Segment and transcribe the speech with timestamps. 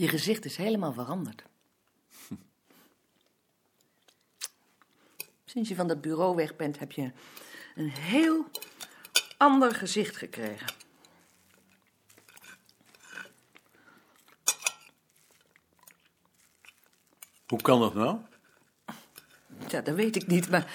[0.00, 1.42] Je gezicht is helemaal veranderd.
[5.44, 7.12] Sinds je van dat bureau weg bent, heb je
[7.74, 8.50] een heel
[9.36, 10.74] ander gezicht gekregen.
[17.46, 18.20] Hoe kan dat nou?
[19.68, 20.72] Ja, dat weet ik niet, maar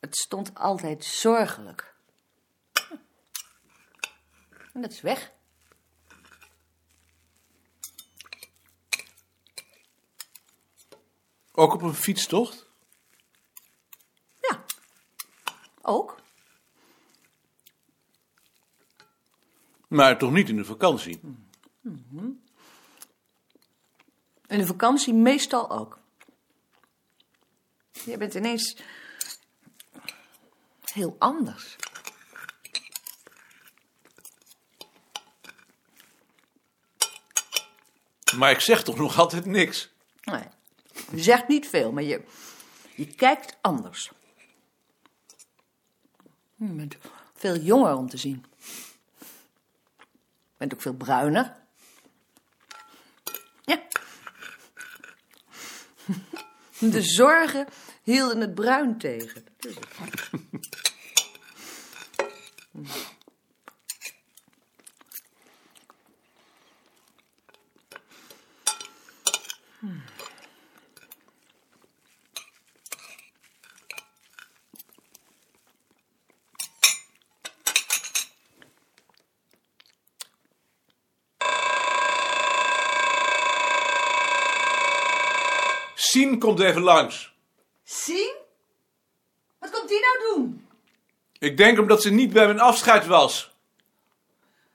[0.00, 1.94] het stond altijd zorgelijk.
[4.72, 5.32] En dat is weg.
[11.60, 12.66] Ook op een fietstocht?
[14.40, 14.64] Ja,
[15.82, 16.20] ook.
[19.88, 21.20] Maar toch niet in de vakantie?
[24.46, 25.98] In de vakantie meestal ook.
[27.92, 28.76] Je bent ineens
[30.80, 31.76] heel anders.
[38.36, 39.90] Maar ik zeg toch nog altijd niks?
[40.22, 40.44] Nee,
[41.10, 42.22] je zegt niet veel, maar je,
[42.94, 44.10] je kijkt anders.
[46.54, 46.96] Je bent
[47.34, 48.44] veel jonger om te zien.
[49.18, 51.56] Je bent ook veel bruiner.
[53.64, 53.82] Ja.
[56.90, 57.66] De zorgen
[58.02, 59.44] hielden het bruin tegen.
[59.56, 60.88] Dat is het.
[86.10, 87.34] Sien komt even langs.
[87.82, 88.34] Zien?
[89.58, 90.68] Wat komt die nou doen?
[91.38, 93.54] Ik denk omdat ze niet bij mijn afscheid was.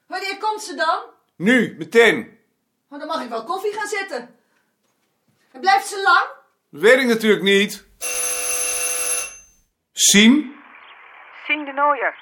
[0.08, 1.00] Wanneer komt ze dan?
[1.36, 2.38] Nu, meteen.
[2.90, 4.36] Oh, dan mag ik wel koffie gaan zetten.
[5.52, 6.28] En blijft ze lang?
[6.70, 7.86] Dat weet ik natuurlijk niet.
[9.92, 10.56] Sien,
[11.48, 12.16] Sien de Nooier.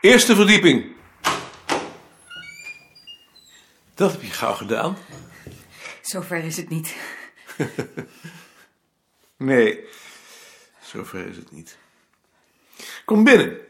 [0.00, 0.96] eerste verdieping.
[3.94, 4.96] Dat heb je gauw gedaan.
[6.02, 6.96] Zover is het niet.
[9.36, 9.84] Nee,
[10.80, 11.78] zover is het niet.
[13.04, 13.60] Kom binnen.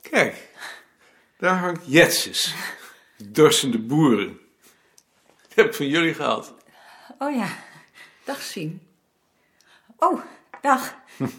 [0.00, 0.48] Kijk,
[1.38, 2.54] daar hangt Jetses.
[3.16, 4.38] Dorsende boeren.
[5.26, 6.54] Die heb ik van jullie gehad.
[7.18, 7.48] Oh ja.
[8.24, 8.80] Dag, Sien.
[9.96, 10.20] Oh,
[10.60, 10.94] dag.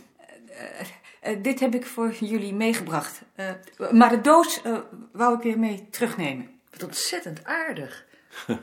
[0.55, 0.87] Eh,
[1.19, 3.21] eh, dit heb ik voor jullie meegebracht.
[3.35, 3.51] Eh,
[3.91, 4.77] maar de doos eh,
[5.11, 6.59] wou ik weer mee terugnemen.
[6.69, 8.05] Wat ontzettend aardig.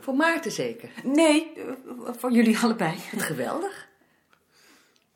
[0.01, 0.89] Voor Maarten zeker.
[1.03, 1.63] Nee, eh,
[2.17, 2.95] voor jullie allebei.
[3.11, 3.87] Wat geweldig.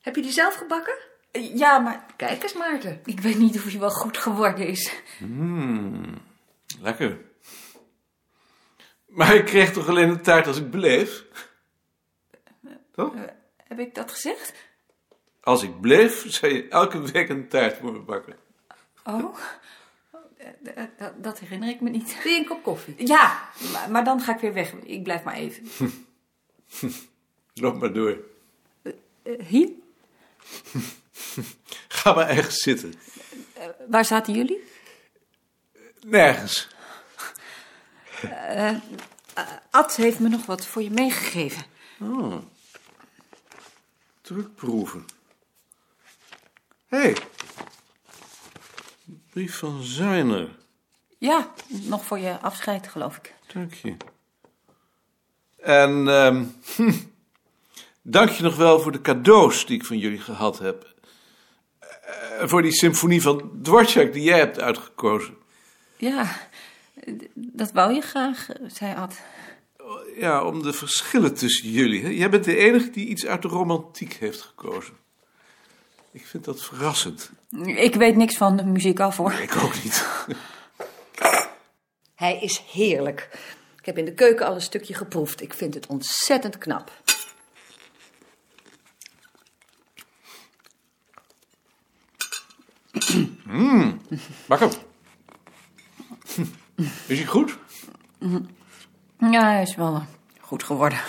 [0.01, 0.97] Heb je die zelf gebakken?
[1.31, 3.01] Eh, ja, maar Kijk eens, Maarten.
[3.05, 4.91] ik weet niet of hij wel goed geworden is.
[6.81, 7.17] Lekker.
[9.05, 11.25] Maar ik kreeg toch alleen een taart als ik bleef?
[12.91, 13.13] Toch?
[13.67, 14.53] Heb ik dat gezegd?
[15.41, 18.35] Als ik bleef, zou je elke week een taart voor me bakken.
[19.03, 19.33] Oh, Eh, eh,
[20.97, 22.23] dat- dat herinner ik me niet.
[22.23, 23.07] Wil je een kop koffie?
[23.07, 24.71] Ja, maar, maar dan ga ik weer weg.
[24.73, 25.67] Ik blijf maar even.
[27.53, 28.17] Loop maar door.
[28.83, 29.69] Eh, hier?
[31.87, 32.93] Ga maar ergens zitten.
[33.87, 34.63] Waar zaten jullie?
[36.05, 36.67] Nergens.
[39.69, 41.63] Ad heeft me nog wat voor je meegegeven.
[44.21, 45.05] Drukproeven.
[46.87, 46.97] Hé.
[46.99, 47.15] Hey.
[49.37, 50.49] Brief van Zuiner.
[51.17, 53.33] Ja, nog voor je afscheid, geloof ik.
[53.53, 53.95] Dank je.
[55.57, 56.43] En ehm,
[56.75, 56.91] hm,
[58.17, 60.93] dank je nog wel voor de cadeaus die ik van jullie gehad heb.
[61.79, 65.37] Eh, voor die symfonie van Dvorak die jij hebt uitgekozen.
[65.97, 66.37] Ja,
[67.33, 69.21] dat wou je graag, zei Ad.
[70.15, 72.03] Ja, om de verschillen tussen jullie.
[72.03, 72.09] hè.
[72.09, 75.06] Jij bent de enige die iets uit de romantiek heeft gekozen.
[76.17, 77.31] Ik vind dat verrassend.
[77.65, 79.33] Ik weet niks van de muziek af, hoor.
[79.33, 80.07] Ik ook niet.
[82.15, 83.29] Hij is heerlijk.
[83.77, 85.41] Ik heb in de keuken al een stukje geproefd.
[85.41, 86.91] Ik vind het ontzettend knap.
[94.45, 94.69] Bak hem.
[97.07, 97.57] Is hij goed?
[99.19, 100.03] Ja, hij is wel
[100.39, 100.99] goed geworden.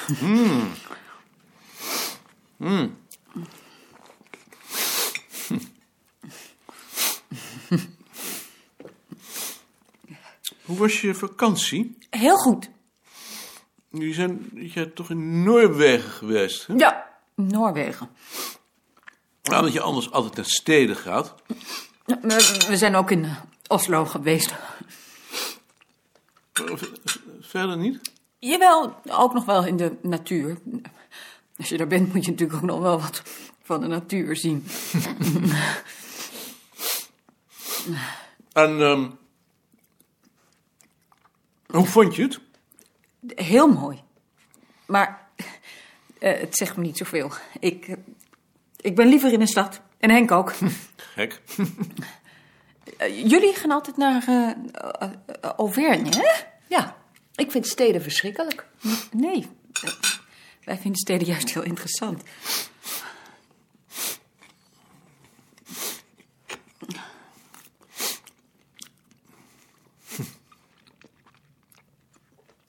[10.68, 11.98] Hoe was je vakantie?
[12.10, 12.70] Heel goed.
[13.90, 16.66] Jullie zijn jij bent toch in Noorwegen geweest?
[16.66, 16.74] Hè?
[16.74, 18.10] Ja, Noorwegen.
[19.42, 21.34] Nou, dat je anders altijd naar steden gaat.
[22.04, 23.36] We, we zijn ook in eh,
[23.66, 24.54] Oslo geweest.
[27.40, 28.00] verder niet?
[28.38, 30.58] Jawel, ook nog wel in de natuur.
[31.56, 33.22] Als je daar bent, moet je natuurlijk ook nog wel wat
[33.62, 34.66] van de natuur zien.
[38.52, 39.06] En ehm,
[41.72, 42.40] hoe vond je het?
[43.34, 44.02] Heel mooi.
[44.86, 45.28] Maar
[46.18, 47.30] eh, het zegt me niet zoveel.
[47.60, 47.96] Ik,
[48.76, 49.80] ik ben liever in een stad.
[49.98, 50.54] En Henk ook.
[50.96, 51.40] Gek.
[52.96, 55.00] Eh, jullie gaan altijd naar eh,
[55.56, 56.30] Auvergne, hè?
[56.66, 56.96] Ja,
[57.34, 58.66] ik vind steden verschrikkelijk.
[59.12, 59.46] Nee,
[60.64, 62.22] wij vinden steden juist heel interessant.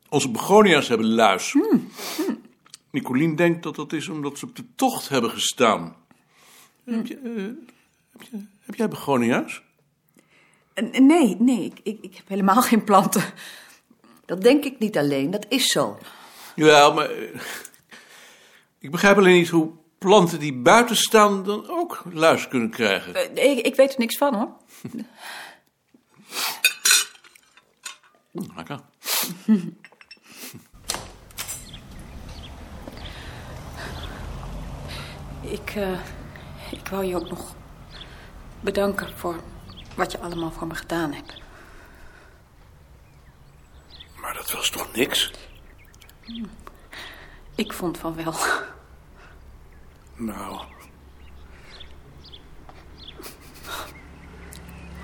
[0.10, 1.56] Onze begonia's hebben luis.
[2.92, 5.96] Nicolien denkt dat dat is omdat ze op de tocht hebben gestaan.
[6.84, 7.44] Heb, je, eh,
[8.12, 9.62] heb, je, heb jij begonia's?
[10.74, 13.24] Eh, Nee, nee, ik, ik, ik heb helemaal geen planten.
[14.26, 15.98] Dat denk ik niet alleen, dat is zo.
[16.56, 17.40] Jawel, maar eh,
[18.80, 23.36] ik begrijp alleen niet hoe planten die buiten staan dan ook luis kunnen krijgen.
[23.36, 24.50] Ik, ik weet er niks van, hoor.
[28.56, 28.80] Lekker.
[35.42, 36.00] Ik, eh,
[36.72, 37.56] ik wou je ook nog
[38.60, 39.36] bedanken voor
[39.96, 41.42] wat je allemaal voor me gedaan hebt.
[44.22, 45.32] Maar dat was toch niks?
[47.56, 48.34] Ik vond van wel.
[50.16, 50.62] Nou.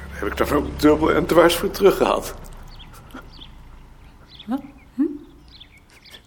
[0.10, 2.36] Daar heb ik dan ook dubbel en dwars voor teruggehad.
[4.46, 4.62] Wat?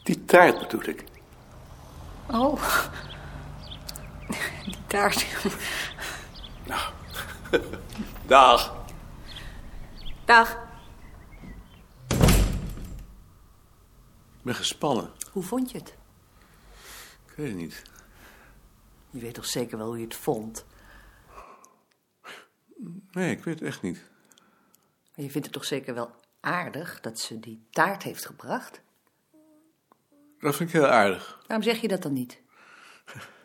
[0.02, 1.04] Die taart bedoel ik.
[2.26, 2.62] Oh.
[4.98, 5.26] Taart.
[8.26, 8.84] Dag.
[10.24, 10.66] Dag.
[14.38, 15.10] Ik ben gespannen.
[15.32, 15.96] Hoe vond je het?
[17.26, 17.82] Ik weet het niet.
[19.10, 20.64] Je weet toch zeker wel hoe je het vond?
[23.10, 24.04] Nee, ik weet het echt niet.
[25.14, 26.10] Maar je vindt het toch zeker wel
[26.40, 28.80] aardig dat ze die taart heeft gebracht?
[30.38, 31.38] Dat vind ik heel aardig.
[31.46, 32.40] Waarom zeg je dat dan niet?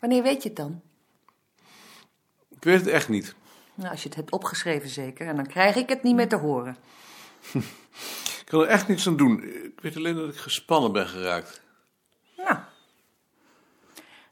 [0.00, 0.80] Wanneer weet je het dan?
[2.48, 3.34] Ik weet het echt niet.
[3.74, 6.36] Nou, als je het hebt opgeschreven zeker, en dan krijg ik het niet meer te
[6.36, 6.76] horen.
[8.40, 9.42] Ik kan er echt niets aan doen.
[9.42, 11.62] Ik weet alleen dat ik gespannen ben geraakt.
[12.36, 12.58] Nou,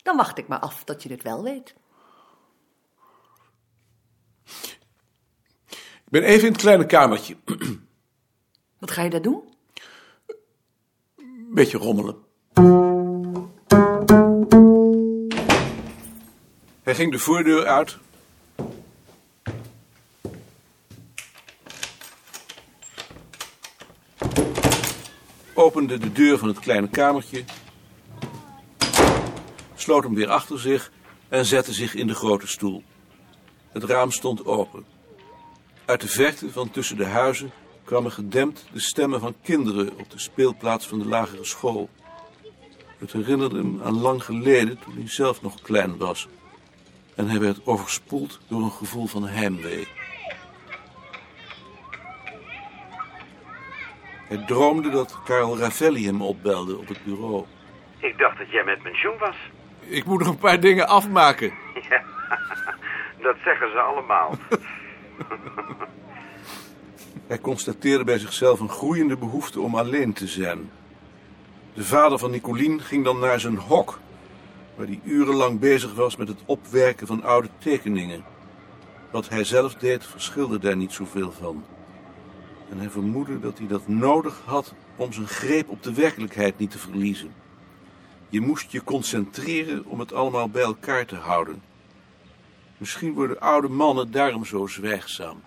[0.02, 1.74] dan wacht ik maar af tot je het wel weet.
[6.04, 7.36] Ik ben even in het kleine kamertje.
[8.80, 9.54] Wat ga je daar doen?
[11.16, 12.27] Een beetje rommelen.
[16.88, 17.98] Hij ging de voordeur uit.
[25.54, 27.44] Opende de deur van het kleine kamertje.
[29.74, 30.92] Sloot hem weer achter zich
[31.28, 32.82] en zette zich in de grote stoel.
[33.72, 34.84] Het raam stond open.
[35.84, 37.50] Uit de verte van tussen de huizen
[37.84, 41.88] kwamen gedempt de stemmen van kinderen op de speelplaats van de lagere school.
[42.98, 46.28] Het herinnerde hem aan lang geleden toen hij zelf nog klein was.
[47.18, 49.88] En hij werd overspoeld door een gevoel van heimwee.
[54.28, 57.44] Hij droomde dat Karel Ravelli hem opbelde op het bureau.
[57.98, 59.36] Ik dacht dat jij met pensioen was.
[59.80, 61.52] Ik moet nog een paar dingen afmaken.
[63.26, 64.34] Dat zeggen ze allemaal.
[67.28, 70.70] Hij constateerde bij zichzelf een groeiende behoefte om alleen te zijn.
[71.74, 73.98] De vader van Nicolien ging dan naar zijn hok,
[74.78, 78.24] waar hij urenlang bezig was met het opwerken van oude tekeningen.
[79.10, 81.64] Wat hij zelf deed, verschilde daar niet zoveel van.
[82.70, 86.70] En hij vermoedde dat hij dat nodig had om zijn greep op de werkelijkheid niet
[86.70, 87.34] te verliezen.
[88.28, 91.62] Je moest je concentreren om het allemaal bij elkaar te houden.
[92.76, 95.40] Misschien worden oude mannen daarom zo zwijgzaam.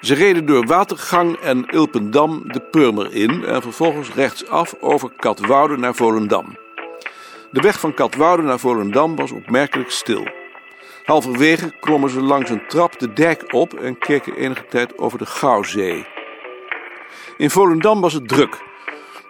[0.00, 5.94] Ze reden door Watergang en Ilpendam de Purmer in en vervolgens rechtsaf over Katwoude naar
[5.94, 6.56] Volendam.
[7.50, 10.26] De weg van Katwoude naar Volendam was opmerkelijk stil.
[11.04, 15.26] Halverwege klommen ze langs een trap de dijk op en keken enige tijd over de
[15.26, 16.06] Gouwzee.
[17.36, 18.58] In Volendam was het druk.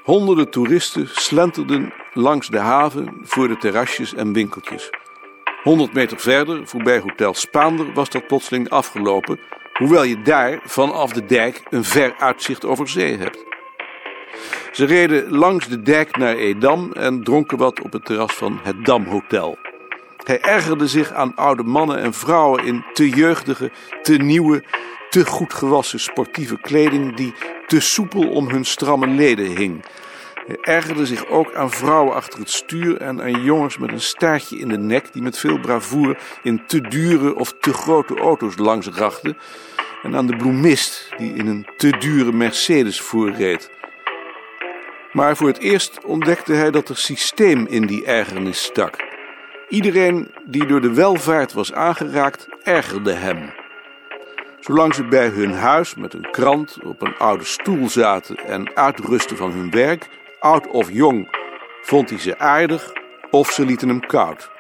[0.03, 4.91] Honderden toeristen slenterden langs de haven voor de terrasjes en winkeltjes.
[5.63, 9.41] 100 meter verder, voorbij Hotel Spaander, was dat plotseling afgelopen
[9.81, 13.45] Hoewel je daar vanaf de dijk een ver uitzicht over zee hebt.
[14.73, 18.85] Ze reden langs de dijk naar Edam en dronken wat op het terras van het
[18.85, 19.59] Damhotel.
[20.25, 23.71] Hij ergerde zich aan oude mannen en vrouwen in te jeugdige,
[24.03, 24.65] te nieuwe,
[25.11, 27.35] te goed gewassen sportieve kleding die
[27.67, 29.85] te soepel om hun stramme leden hing.
[30.47, 34.59] Hij ergerde zich ook aan vrouwen achter het stuur en aan jongens met een staartje
[34.59, 38.87] in de nek die met veel bravoure in te dure of te grote auto's langs
[38.87, 39.37] rachten.
[40.03, 43.71] En aan de bloemist die in een te dure Mercedes voorreed.
[45.13, 48.97] Maar voor het eerst ontdekte hij dat er systeem in die ergernis stak.
[49.69, 53.53] Iedereen die door de welvaart was aangeraakt, ergerde hem.
[54.61, 59.37] Zolang ze bij hun huis met een krant op een oude stoel zaten en uitrusten
[59.37, 60.09] van hun werk,
[60.41, 61.29] oud of jong,
[61.83, 62.93] vond hij ze aardig
[63.31, 64.51] of ze lieten hem koud.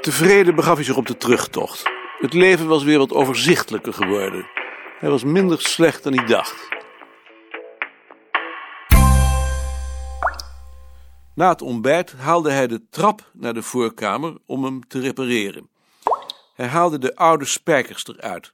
[0.00, 1.82] Tevreden begaf hij zich op de terugtocht.
[2.18, 4.46] Het leven was weer wat overzichtelijker geworden.
[4.98, 6.68] Hij was minder slecht dan hij dacht.
[11.34, 15.68] Na het ontbijt haalde hij de trap naar de voorkamer om hem te repareren.
[16.54, 18.52] Hij haalde de oude spijkers eruit.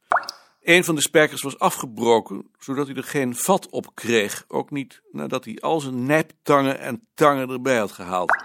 [0.66, 5.02] Een van de spijkers was afgebroken, zodat hij er geen vat op kreeg, ook niet
[5.12, 8.44] nadat hij al zijn nijptangen en tangen erbij had gehaald.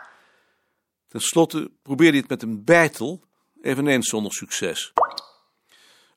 [1.07, 3.23] Ten slotte probeerde hij het met een bijtel,
[3.61, 4.93] eveneens zonder succes.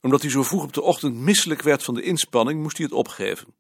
[0.01, 2.95] Omdat hij zo vroeg op de ochtend misselijk werd van de inspanning, moest hij het
[2.95, 3.55] opgeven.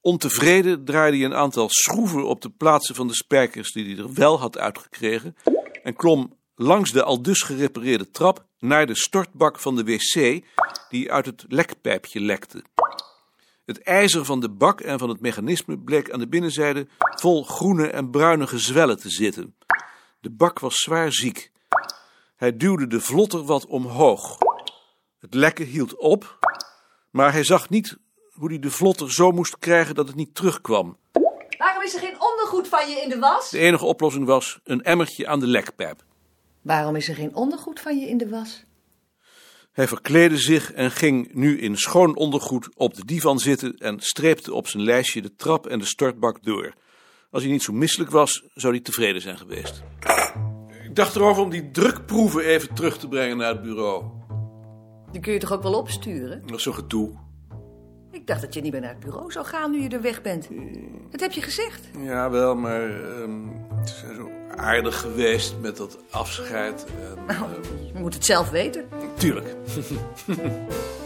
[0.00, 4.12] Ontevreden draaide hij een aantal schroeven op de plaatsen van de spijkers die hij er
[4.12, 5.36] wel had uitgekregen
[5.82, 10.44] en klom langs de aldus gerepareerde trap naar de stortbak van de wc
[10.94, 12.64] die uit het lekpijpje lekte.
[13.64, 17.86] Het ijzer van de bak en van het mechanisme bleek aan de binnenzijde vol groene
[17.86, 19.56] en bruine gezwellen te zitten.
[20.20, 21.50] De bak was zwaar ziek.
[22.36, 24.38] Hij duwde de vlotter wat omhoog.
[25.18, 26.38] Het lekken hield op,
[27.10, 27.96] maar hij zag niet
[28.32, 30.96] hoe hij de vlotter zo moest krijgen dat het niet terugkwam.
[31.58, 33.50] Waarom is er geen ondergoed van je in de was?
[33.50, 36.04] De enige oplossing was een emmertje aan de lekpijp.
[36.62, 38.64] Waarom is er geen ondergoed van je in de was?
[39.74, 44.54] Hij verkleedde zich en ging nu in schoon ondergoed op de divan zitten en streepte
[44.54, 46.74] op zijn lijstje de trap en de stortbak door.
[47.30, 49.82] Als hij niet zo misselijk was, zou hij tevreden zijn geweest.
[50.84, 54.04] Ik dacht erover om die drukproeven even terug te brengen naar het bureau.
[55.12, 56.42] Die kun je toch ook wel opsturen?
[56.46, 57.18] Dat is zo'n gedoe.
[58.10, 60.22] Ik dacht dat je niet meer naar het bureau zou gaan nu je er weg
[60.22, 60.48] bent.
[61.10, 61.88] Dat heb je gezegd.
[61.98, 66.86] Ja, wel, maar ehm, het is zo aardig geweest met dat afscheid.
[66.86, 67.50] En, Nou,
[67.92, 68.84] je moet het zelf weten.
[69.16, 69.54] Tuurlijk.